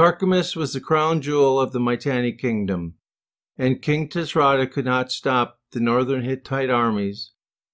[0.00, 2.94] Carchemish was the crown jewel of the Mitanni kingdom,
[3.58, 7.32] and King Tushratta could not stop the northern Hittite armies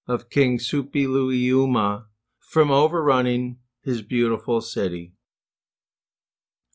[0.09, 2.03] of King Suppiluliuma
[2.41, 5.13] from overrunning his beautiful city.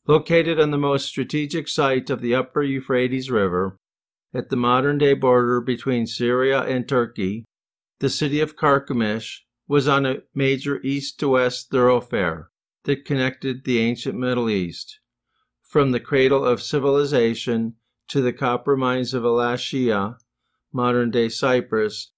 [0.07, 3.77] Located on the most strategic site of the upper Euphrates River,
[4.33, 7.45] at the modern day border between Syria and Turkey,
[7.99, 12.49] the city of Carchemish was on a major east to west thoroughfare
[12.85, 15.01] that connected the ancient Middle East,
[15.73, 17.73] from the cradle of civilization
[18.07, 20.19] to the copper mines of Alashiya,
[20.71, 22.13] modern day Cyprus.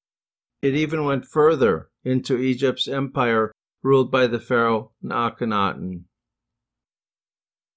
[0.61, 6.03] It even went further into Egypt's empire ruled by the pharaoh Akhenaten.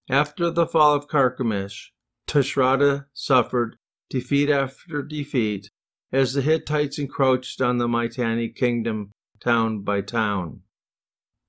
[0.09, 1.91] After the fall of Carchemish,
[2.25, 3.75] Tushratta suffered
[4.09, 5.69] defeat after defeat
[6.11, 10.61] as the Hittites encroached on the Mitanni kingdom town by town.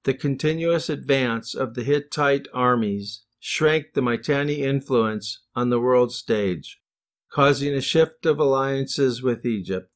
[0.05, 6.81] The continuous advance of the Hittite armies shrank the Mitanni influence on the world stage,
[7.33, 9.91] causing a shift of alliances with Egypt.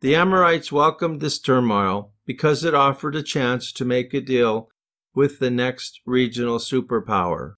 [0.00, 4.68] The Amorites welcomed this turmoil because it offered a chance to make a deal
[5.14, 7.54] with the next regional superpower.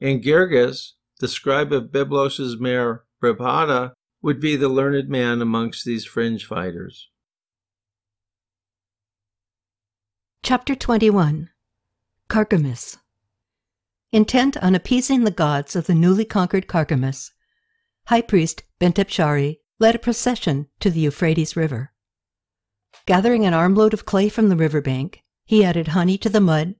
[0.00, 6.04] And Girgis, the scribe of Byblos's mayor Ribhada, would be the learned man amongst these
[6.04, 7.10] fringe fighters.
[10.42, 11.50] Chapter 21
[12.28, 12.96] Carchemish
[14.14, 17.32] Intent on appeasing the gods of the newly conquered Carchemish,
[18.06, 21.92] High Priest Bentepshari led a procession to the Euphrates River.
[23.06, 26.76] Gathering an armload of clay from the river bank, he added honey to the mud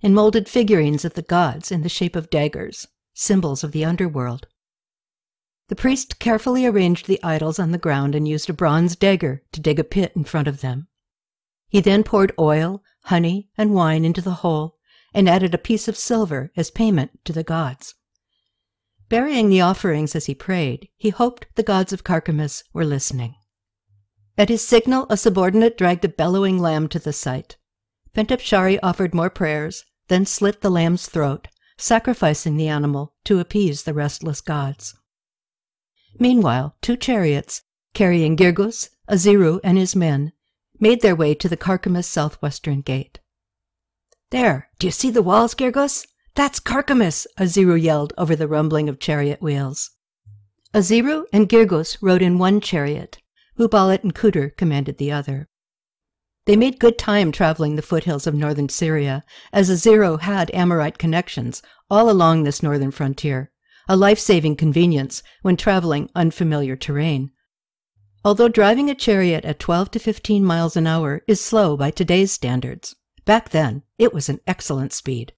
[0.00, 4.46] and molded figurines of the gods in the shape of daggers, symbols of the underworld.
[5.66, 9.60] The priest carefully arranged the idols on the ground and used a bronze dagger to
[9.60, 10.86] dig a pit in front of them.
[11.66, 14.75] He then poured oil, honey, and wine into the hole
[15.16, 17.94] and added a piece of silver as payment to the gods.
[19.08, 23.34] Burying the offerings as he prayed, he hoped the gods of Carchemish were listening.
[24.36, 27.56] At his signal, a subordinate dragged a bellowing lamb to the site.
[28.14, 33.94] Pentepshari offered more prayers, then slit the lamb's throat, sacrificing the animal to appease the
[33.94, 34.94] restless gods.
[36.18, 37.62] Meanwhile, two chariots,
[37.94, 40.32] carrying Girgos, Aziru, and his men,
[40.78, 43.20] made their way to the Carchemish southwestern gate.
[44.30, 46.04] There, do you see the walls, Girgos?
[46.34, 49.90] That's Carchemish, Aziru yelled over the rumbling of chariot wheels.
[50.74, 53.18] Aziru and Girgos rode in one chariot.
[53.56, 55.48] Ubalat and Kudur commanded the other.
[56.44, 61.62] They made good time traveling the foothills of northern Syria, as Aziru had Amorite connections
[61.88, 63.52] all along this northern frontier,
[63.88, 67.30] a life-saving convenience when traveling unfamiliar terrain.
[68.24, 72.32] Although driving a chariot at 12 to 15 miles an hour is slow by today's
[72.32, 75.34] standards, Back then, it was an excellent speed.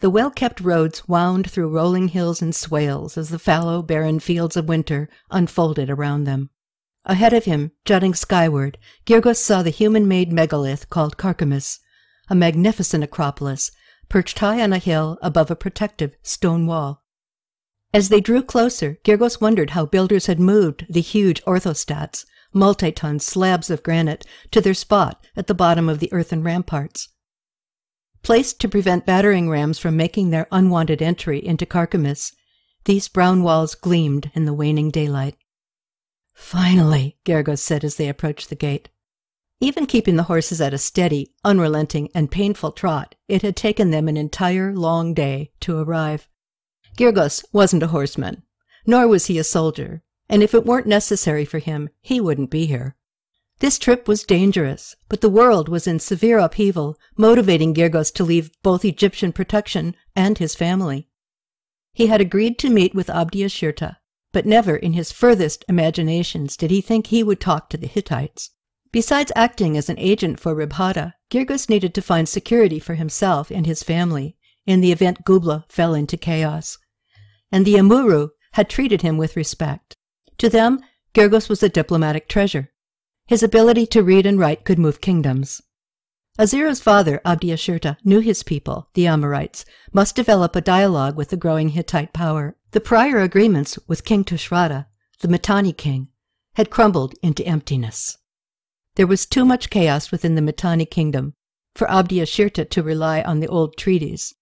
[0.00, 4.56] The well kept roads wound through rolling hills and swales as the fallow, barren fields
[4.56, 6.50] of winter unfolded around them.
[7.04, 11.78] Ahead of him, jutting skyward, Girgos saw the human made megalith called Carchemish,
[12.28, 13.70] a magnificent acropolis
[14.08, 17.02] perched high on a hill above a protective stone wall.
[17.92, 22.24] As they drew closer, Girgos wondered how builders had moved the huge orthostats,
[22.54, 27.08] multi-ton slabs of granite to their spot at the bottom of the earthen ramparts.
[28.22, 32.32] Placed to prevent battering rams from making their unwanted entry into Carchemish,
[32.84, 35.36] these brown walls gleamed in the waning daylight.
[36.34, 38.88] Finally, Girgos said as they approached the gate.
[39.60, 44.08] Even keeping the horses at a steady, unrelenting, and painful trot, it had taken them
[44.08, 46.28] an entire long day to arrive.
[46.96, 48.42] Girgos wasn't a horseman,
[48.86, 52.66] nor was he a soldier, and if it weren't necessary for him, he wouldn't be
[52.66, 52.96] here.
[53.60, 58.50] This trip was dangerous, but the world was in severe upheaval, motivating Girgos to leave
[58.62, 61.08] both Egyptian protection and his family.
[61.92, 63.96] He had agreed to meet with Abdiashirta,
[64.32, 68.50] but never in his furthest imaginations did he think he would talk to the Hittites.
[68.90, 73.66] Besides acting as an agent for Ribhada, Girgos needed to find security for himself and
[73.66, 74.36] his family
[74.66, 76.78] in the event Gubla fell into chaos.
[77.52, 79.96] And the Amurru had treated him with respect.
[80.44, 80.80] To them,
[81.14, 82.70] Girgos was a diplomatic treasure.
[83.26, 85.62] His ability to read and write could move kingdoms.
[86.38, 89.64] Aziru's father, Abdiashirta, knew his people, the Amorites,
[89.94, 92.58] must develop a dialogue with the growing Hittite power.
[92.72, 94.84] The prior agreements with King Tushratta,
[95.20, 96.08] the Mitanni king,
[96.56, 98.18] had crumbled into emptiness.
[98.96, 101.32] There was too much chaos within the Mitanni kingdom
[101.74, 104.34] for Abdiashirta to rely on the old treaties.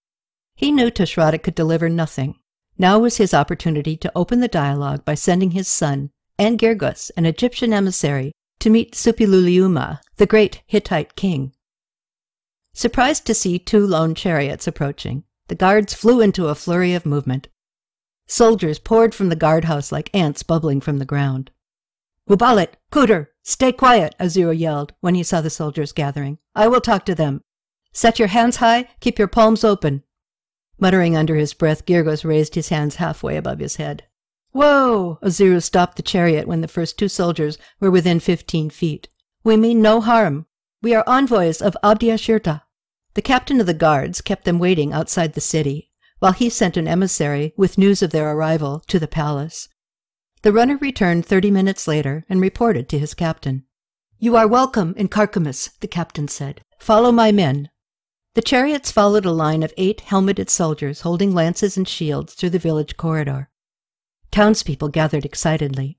[0.56, 2.34] He knew Tushratta could deliver nothing,
[2.78, 7.26] now was his opportunity to open the dialogue by sending his son and Girgos, an
[7.26, 11.52] Egyptian emissary, to meet Suppiluliuma, the great Hittite king.
[12.74, 17.48] Surprised to see two lone chariots approaching, The guards flew into a flurry of movement.
[18.26, 21.50] Soldiers poured from the guardhouse like ants bubbling from the ground.
[22.28, 26.38] Wubalit, Cooter, stay quiet, Aziru yelled when he saw the soldiers gathering.
[26.54, 27.42] I will talk to them.
[27.92, 30.02] Set your hands high, keep your palms open.
[30.82, 34.02] Muttering under his breath, Girgos raised his hands halfway above his head.
[34.50, 35.20] Whoa!
[35.22, 39.08] Aziru stopped the chariot when the first two soldiers were within fifteen feet.
[39.44, 40.46] We mean no harm.
[40.82, 42.62] We are envoys of Abdiashirta.
[43.14, 46.88] The captain of the guards kept them waiting outside the city, while he sent an
[46.88, 49.68] emissary with news of their arrival to the palace.
[50.42, 53.66] The runner returned thirty minutes later and reported to his captain.
[54.18, 56.60] You are welcome in Carchemish, the captain said.
[56.80, 57.70] Follow my men.
[58.34, 62.58] The chariots followed a line of eight helmeted soldiers holding lances and shields through the
[62.58, 63.50] village corridor.
[64.30, 65.98] Townspeople gathered excitedly.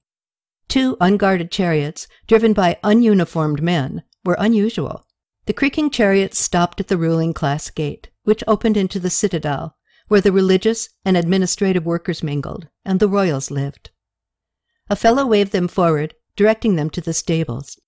[0.67, 5.05] Two unguarded chariots, driven by ununiformed men, were unusual.
[5.45, 9.77] The creaking chariots stopped at the ruling class gate, which opened into the citadel,
[10.07, 13.91] where the religious and administrative workers mingled, and the royals lived.
[14.89, 17.79] A fellow waved them forward, directing them to the stables.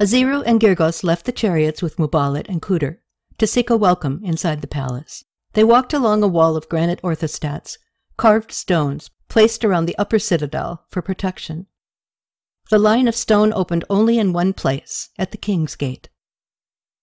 [0.00, 2.98] Aziru and Girgos left the chariots with Mubalit and Cooter
[3.38, 5.24] to seek a welcome inside the palace.
[5.54, 7.78] They walked along a wall of granite orthostats,
[8.16, 11.66] carved stones placed around the upper citadel for protection.
[12.70, 16.08] The line of stone opened only in one place, at the King's Gate.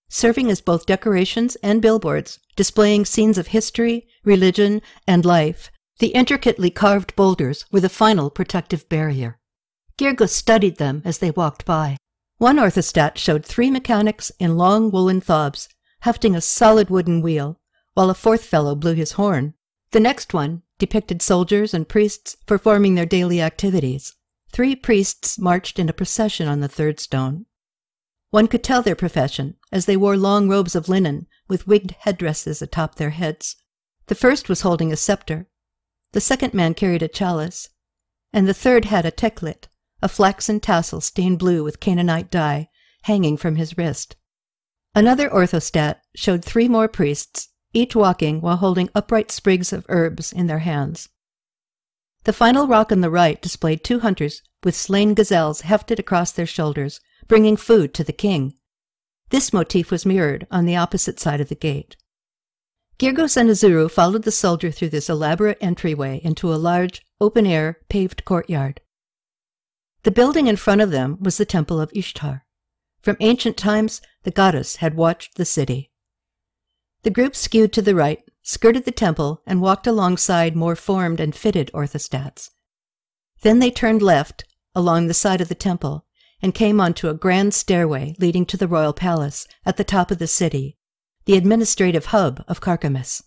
[0.08, 6.70] Serving as both decorations and billboards, displaying scenes of history, religion, and life, the intricately
[6.70, 9.38] carved boulders were the final protective barrier.
[9.98, 11.96] Girgos studied them as they walked by.
[12.38, 15.68] One orthostat showed three mechanics in long woolen thobs,
[16.06, 17.58] hefting a solid wooden wheel,
[17.94, 19.54] while a fourth fellow blew his horn.
[19.90, 24.14] The next one depicted soldiers and priests performing their daily activities.
[24.52, 27.46] Three priests marched in a procession on the third stone.
[28.30, 32.62] One could tell their profession, as they wore long robes of linen with wigged headdresses
[32.62, 33.56] atop their heads.
[34.06, 35.48] The first was holding a scepter,
[36.12, 37.70] the second man carried a chalice,
[38.32, 39.66] and the third had a teklit,
[40.00, 42.68] a flaxen tassel stained blue with Canaanite dye,
[43.02, 44.14] hanging from his wrist.
[44.96, 50.46] Another orthostat showed three more priests, each walking while holding upright sprigs of herbs in
[50.46, 51.10] their hands.
[52.24, 56.46] The final rock on the right displayed two hunters with slain gazelles hefted across their
[56.46, 56.98] shoulders,
[57.28, 58.54] bringing food to the king.
[59.28, 61.98] This motif was mirrored on the opposite side of the gate.
[62.98, 68.24] Girgos and Aziru followed the soldier through this elaborate entryway into a large, open-air, paved
[68.24, 68.80] courtyard.
[70.04, 72.45] The building in front of them was the Temple of Ishtar.
[73.06, 75.92] From ancient times, the goddess had watched the city.
[77.04, 81.32] The group skewed to the right, skirted the temple, and walked alongside more formed and
[81.32, 82.50] fitted orthostats.
[83.42, 84.44] Then they turned left
[84.74, 86.04] along the side of the temple
[86.42, 90.18] and came onto a grand stairway leading to the royal palace at the top of
[90.18, 90.76] the city,
[91.26, 93.22] the administrative hub of Carchemish.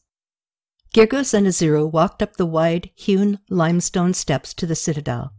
[0.94, 5.32] Girgos and Aziru walked up the wide, hewn limestone steps to the citadel.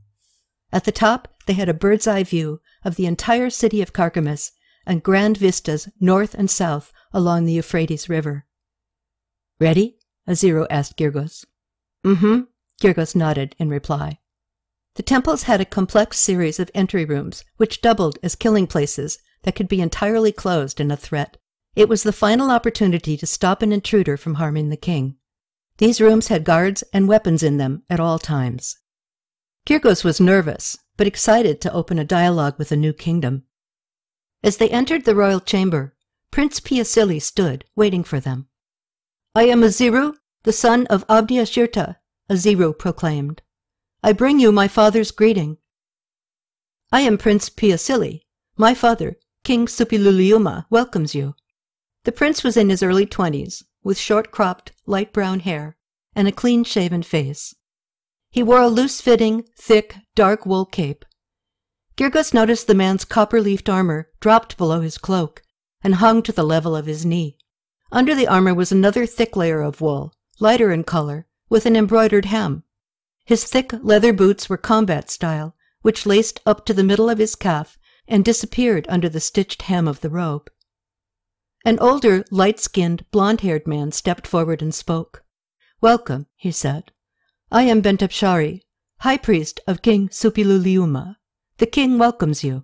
[0.73, 4.51] At the top, they had a bird's eye view of the entire city of Carchemish
[4.87, 8.47] and grand vistas north and south along the Euphrates River.
[9.59, 9.99] Ready?
[10.29, 11.45] Aziru asked Girgos.
[12.05, 12.43] Mm-hmm,
[12.81, 14.19] Girgos nodded in reply.
[14.95, 19.55] The temples had a complex series of entry rooms which doubled as killing places that
[19.55, 21.37] could be entirely closed in a threat.
[21.77, 25.17] It was the final opportunity to stop an intruder from harming the king.
[25.79, 28.77] These rooms had guards and weapons in them at all times.
[29.67, 33.43] Girgos was nervous, but excited to open a dialogue with a new kingdom.
[34.43, 35.95] As they entered the royal chamber,
[36.31, 38.49] Prince Piasili stood, waiting for them.
[39.35, 41.97] I am Aziru, the son of Abdiashirta,
[42.31, 43.41] Aziru proclaimed.
[44.03, 45.57] I bring you my father's greeting.
[46.93, 48.21] I am Prince Piasili.
[48.59, 51.35] My father, King Suppiluliuma, welcomes you.
[52.05, 55.79] The prince was in his early twenties, with short cropped, light brown hair
[56.15, 57.55] and a clean shaven face.
[58.31, 61.05] He wore a loose fitting, thick, dark wool cape.
[61.97, 65.43] Girgos noticed the man's copper leafed armor dropped below his cloak
[65.83, 67.37] and hung to the level of his knee.
[67.91, 72.27] Under the armor was another thick layer of wool, lighter in color, with an embroidered
[72.27, 72.63] hem.
[73.25, 77.35] His thick leather boots were combat style, which laced up to the middle of his
[77.35, 80.51] calf and disappeared under the stitched hem of the robe.
[81.65, 85.25] An older, light-skinned, blond-haired man stepped forward and spoke.
[85.81, 86.93] Welcome, he said.
[87.53, 88.61] I am Bentepshari,
[89.01, 91.17] High Priest of King Suppiluliuma.
[91.59, 92.63] The king welcomes you.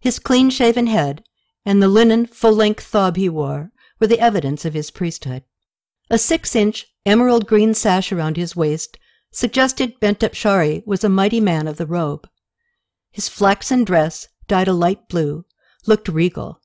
[0.00, 1.22] His clean-shaven head
[1.64, 5.44] and the linen full-length thob he wore were the evidence of his priesthood.
[6.10, 8.98] A six-inch emerald green sash around his waist
[9.30, 12.28] suggested Bentepshari was a mighty man of the robe.
[13.12, 15.44] His flaxen dress, dyed a light blue,
[15.86, 16.60] looked regal,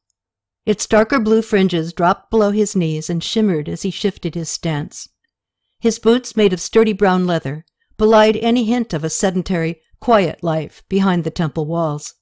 [0.65, 5.09] Its darker blue fringes dropped below his knees and shimmered as he shifted his stance.
[5.81, 7.65] His boots, made of sturdy brown leather,
[7.97, 12.13] belied any hint of a sedentary, quiet life behind the temple walls.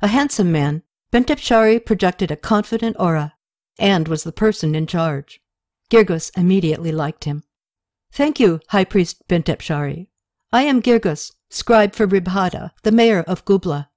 [0.00, 3.34] A handsome man, Bentepshari projected a confident aura
[3.78, 5.42] and was the person in charge.
[5.90, 7.44] Girgis immediately liked him.
[8.12, 10.08] Thank you, High Priest Bentepshari.
[10.50, 13.88] I am Girgis, scribe for Ribhada, the mayor of Gubla.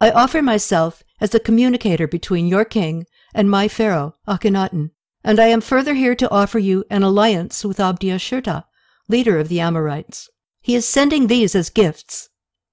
[0.00, 3.04] I offer myself as a communicator between your king
[3.34, 4.92] and my pharaoh, Akhenaten,
[5.24, 8.64] and I am further here to offer you an alliance with Abdiashirta,
[9.08, 10.28] leader of the Amorites.
[10.60, 12.28] He is sending these as gifts.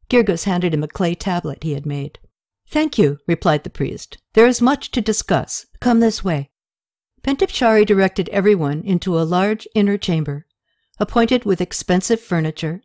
[0.10, 2.20] Girgis handed him a clay tablet he had made.
[2.68, 4.18] Thank you, replied the priest.
[4.34, 5.66] There is much to discuss.
[5.80, 6.52] Come this way.
[7.24, 10.46] Pentipshari directed everyone into a large inner chamber,
[11.00, 12.82] appointed with expensive furniture,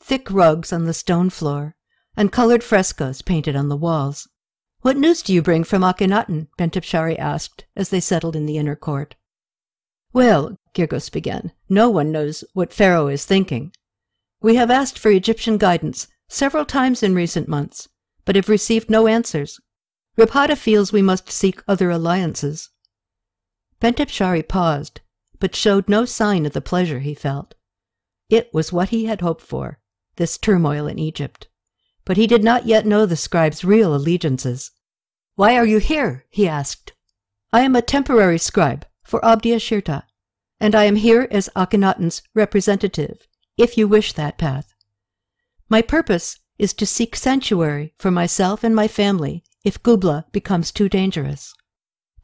[0.00, 1.76] thick rugs on the stone floor,
[2.16, 4.28] and colored frescoes painted on the walls.
[4.86, 6.46] What news do you bring from Akhenaten?
[6.56, 9.16] Pentipshari asked as they settled in the inner court.
[10.12, 13.72] Well, Girgis began, no one knows what Pharaoh is thinking.
[14.40, 17.88] We have asked for Egyptian guidance several times in recent months,
[18.24, 19.58] but have received no answers.
[20.16, 22.70] Ribhada feels we must seek other alliances.
[23.80, 25.00] Pentipshari paused,
[25.40, 27.56] but showed no sign of the pleasure he felt.
[28.30, 29.80] It was what he had hoped for,
[30.14, 31.48] this turmoil in Egypt.
[32.04, 34.70] But he did not yet know the scribe's real allegiances.
[35.36, 36.24] Why are you here?
[36.30, 36.94] he asked.
[37.52, 40.04] I am a temporary scribe for Abdiashirta,
[40.58, 43.28] and I am here as Akhenaten's representative,
[43.58, 44.72] if you wish that path.
[45.68, 50.88] My purpose is to seek sanctuary for myself and my family if Gubla becomes too
[50.88, 51.52] dangerous.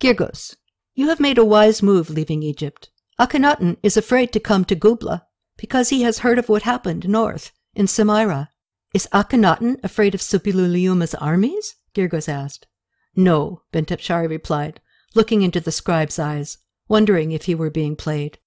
[0.01, 0.57] Girgis,
[0.95, 2.91] you have made a wise move leaving Egypt.
[3.21, 5.27] Akhenaten is afraid to come to Gubla
[5.59, 8.49] because he has heard of what happened north in Samarra.
[8.95, 11.75] Is Akhenaten afraid of Suppiluliuma's armies?
[11.95, 12.67] Girgis asked.
[13.15, 14.81] No, Bentepshari replied,
[15.15, 18.39] looking into the scribe's eyes, wondering if he were being played.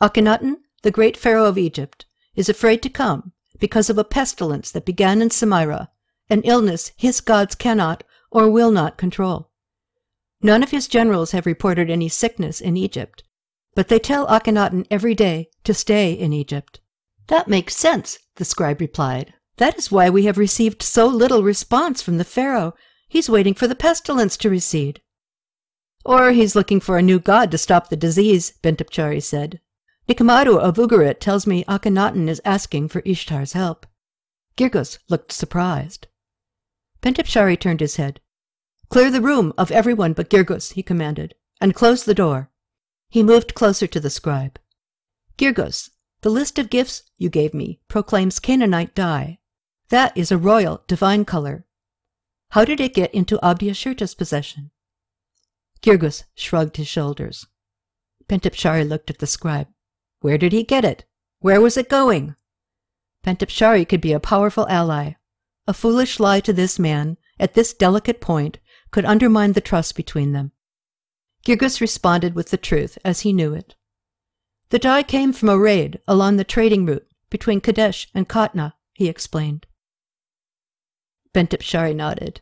[0.00, 4.84] Akhenaten, the great pharaoh of Egypt, is afraid to come because of a pestilence that
[4.84, 5.88] began in Samarra,
[6.30, 9.50] an illness his gods cannot or will not control.
[10.42, 13.24] None of his generals have reported any sickness in Egypt,
[13.74, 16.80] but they tell Akhenaten every day to stay in Egypt.
[17.26, 19.34] That makes sense, the scribe replied.
[19.56, 22.74] That is why we have received so little response from the pharaoh
[23.08, 25.00] He's waiting for the pestilence to recede.
[26.04, 29.60] Or he's looking for a new god to stop the disease, Bentipchari said.
[30.08, 33.86] Nikamaru of Ugarit tells me Akhenaten is asking for Ishtar's help.
[34.56, 36.06] Girgis looked surprised.
[37.02, 38.20] Bentipshari turned his head.
[38.88, 42.50] Clear the room of everyone but Girgis, he commanded, and close the door.
[43.10, 44.58] He moved closer to the scribe.
[45.36, 45.90] Girgis,
[46.22, 49.38] the list of gifts you gave me proclaims Canaanite dye.
[49.90, 51.64] That is a royal, divine color,
[52.50, 54.70] how did it get into Abdiashirta's possession?
[55.82, 57.46] Girgis shrugged his shoulders.
[58.28, 59.68] Pentipshari looked at the scribe.
[60.20, 61.04] Where did he get it?
[61.40, 62.34] Where was it going?
[63.24, 65.14] Pentipshari could be a powerful ally.
[65.66, 68.58] A foolish lie to this man, at this delicate point,
[68.90, 70.52] could undermine the trust between them.
[71.44, 73.74] Girgis responded with the truth as he knew it.
[74.70, 79.08] The dye came from a raid along the trading route between Kadesh and Katna, he
[79.08, 79.66] explained.
[81.34, 82.40] Bentipshari nodded.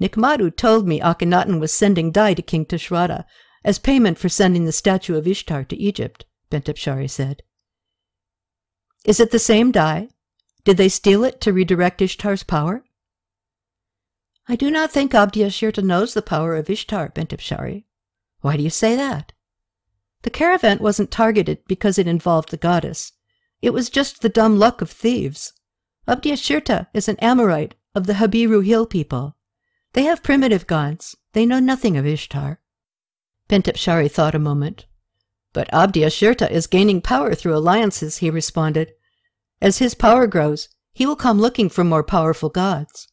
[0.00, 3.24] Nikmaru told me Akhenaten was sending dye to King Tushratta
[3.64, 7.42] as payment for sending the statue of Ishtar to Egypt, Bentipshari said.
[9.04, 10.08] Is it the same dye?
[10.64, 12.84] Did they steal it to redirect Ishtar's power?
[14.48, 17.84] I do not think Abdiashirta knows the power of Ishtar, Bentipshari.
[18.40, 19.32] Why do you say that?
[20.22, 23.12] The caravan wasn't targeted because it involved the goddess.
[23.62, 25.52] It was just the dumb luck of thieves.
[26.08, 29.36] Abdiashirta is an Amorite of the Habiru Hill people.
[29.92, 31.16] They have primitive gods.
[31.32, 32.60] They know nothing of Ishtar.
[33.48, 34.86] Pentipshari thought a moment.
[35.52, 38.92] But Abdiashirta is gaining power through alliances, he responded.
[39.60, 43.08] As his power grows, he will come looking for more powerful gods.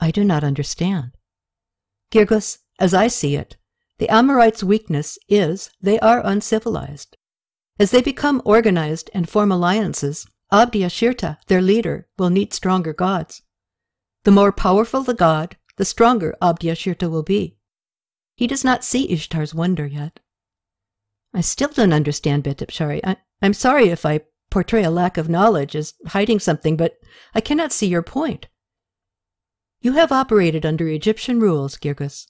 [0.00, 1.12] I do not understand.
[2.10, 3.56] Girgis, as I see it,
[3.98, 7.16] the Amorites' weakness is they are uncivilized.
[7.78, 13.42] As they become organized and form alliances, Abdiashirta, their leader, will need stronger gods.
[14.24, 17.56] The more powerful the god, the stronger Abdiashirta will be.
[18.34, 20.20] He does not see Ishtar's wonder yet.
[21.34, 23.00] I still don't understand, Bentipshari.
[23.04, 24.20] I, I'm sorry if I
[24.50, 26.98] portray a lack of knowledge as hiding something, but
[27.34, 28.48] I cannot see your point.
[29.80, 32.26] You have operated under Egyptian rules, Girgis.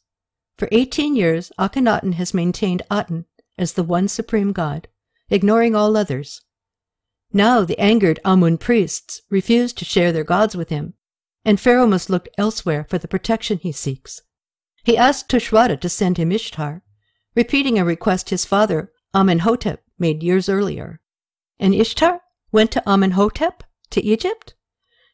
[0.59, 3.25] For eighteen years, Akhenaten has maintained Aten
[3.57, 4.89] as the one supreme god,
[5.31, 6.43] ignoring all others.
[7.33, 10.95] Now the angered Amun priests refuse to share their gods with him,
[11.49, 14.21] and Pharaoh must look elsewhere for the protection he seeks.
[14.85, 16.83] He asked Tushratta to send him Ishtar,
[17.35, 21.01] repeating a request his father, Amenhotep, made years earlier.
[21.59, 22.21] And Ishtar
[22.53, 23.63] went to Amenhotep?
[23.93, 24.57] To Egypt?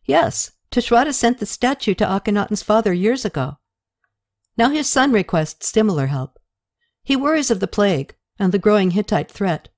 [0.06, 3.58] Yes, Tushratta sent the statue to Akhenaten's father years ago.
[4.56, 6.40] Now his son requests similar help.
[7.04, 9.68] He worries of the plague and the growing Hittite threat.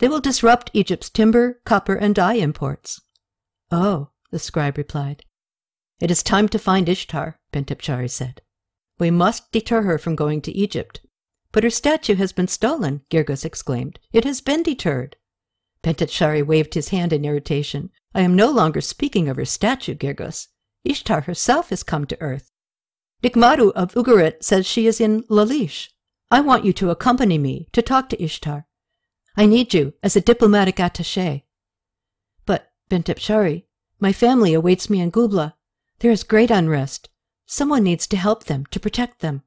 [0.00, 3.00] They will disrupt Egypt's timber, copper, and dye imports.
[3.70, 5.22] Oh, the scribe replied.
[6.00, 8.40] It is time to find Ishtar, Pentipshari said.
[8.98, 11.00] We must deter her from going to Egypt.
[11.50, 13.98] But her statue has been stolen, Girgos exclaimed.
[14.12, 15.16] It has been deterred.
[15.82, 17.90] Pentipshari waved his hand in irritation.
[18.14, 20.48] I am no longer speaking of her statue, Girgos.
[20.84, 22.50] Ishtar herself has come to earth.
[23.22, 25.88] Nikmaru of Ugarit says she is in Lalish.
[26.30, 28.66] I want you to accompany me to talk to Ishtar.
[29.36, 31.42] I need you as a diplomatic attaché.
[32.44, 33.64] But, Pentipshari,
[33.98, 35.54] my family awaits me in Gubla.
[36.00, 37.08] There is great unrest.
[37.46, 39.42] Someone needs to help them, to protect them.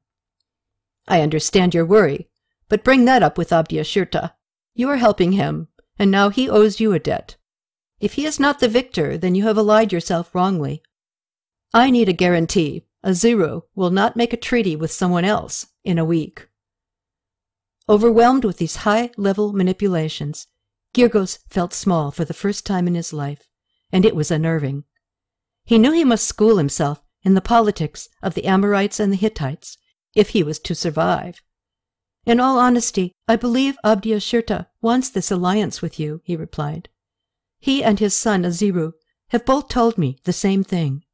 [1.08, 2.28] I understand your worry,
[2.68, 4.32] but bring that up with Abdiashirta.
[4.74, 5.68] You are helping him,
[5.98, 7.36] and now he owes you a debt.
[8.00, 10.82] If he is not the victor, then you have allied yourself wrongly.
[11.72, 12.86] I need a guarantee.
[13.04, 16.48] Aziru will not make a treaty with someone else in a week.
[17.88, 20.46] Overwhelmed with these high-level manipulations,
[20.94, 23.48] Girgos felt small for the first time in his life,
[23.90, 24.84] and it was unnerving.
[25.64, 29.78] He knew he must school himself in the politics of the Amorites and the Hittites
[30.14, 31.40] if he was to survive.
[32.24, 36.88] In all honesty, I believe Abdiashirta wants this alliance with you, he replied.
[37.58, 38.92] He and his son Aziru
[39.28, 41.04] have both told me the same thing.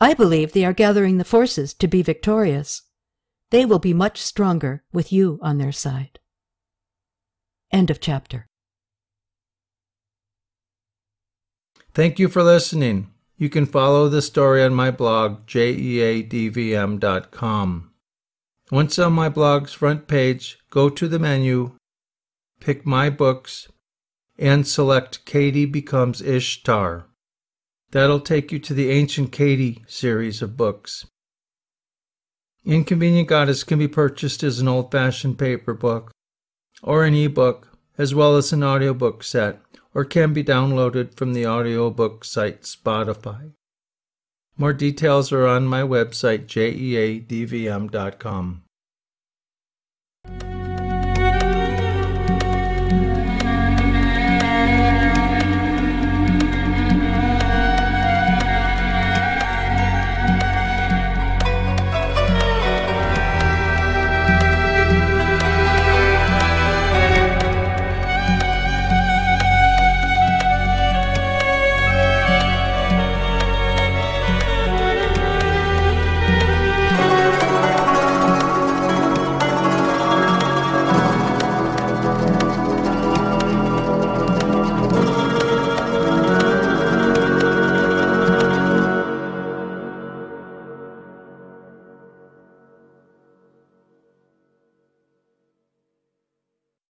[0.00, 2.82] I believe they are gathering the forces to be victorious.
[3.50, 6.18] They will be much stronger with you on their side.
[7.72, 8.48] End of chapter.
[11.94, 13.10] Thank you for listening.
[13.38, 16.30] You can follow the story on my blog, jeadvm.com.
[18.72, 21.72] Once on my blog's front page, go to the menu,
[22.60, 23.68] pick My Books,
[24.38, 27.06] and select Katie Becomes Ishtar.
[27.90, 31.06] That'll take you to the Ancient Katie series of books.
[32.64, 36.10] Inconvenient Goddess can be purchased as an old fashioned paper book
[36.82, 39.60] or an e-book, as well as an audiobook set,
[39.96, 43.52] or can be downloaded from the audiobook site Spotify.
[44.58, 47.26] More details are on my website, jeadvm.com.